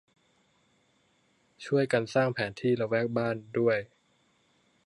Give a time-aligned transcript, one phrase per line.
[1.65, 3.77] ช่วยกันสร้างแผนที่ละแวกบ้าน ด้วย